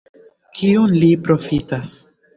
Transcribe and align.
Kiun 0.59 0.97
li 1.03 1.11
profitas? 1.29 1.93